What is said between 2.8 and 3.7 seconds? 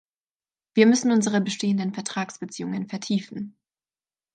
vertiefen.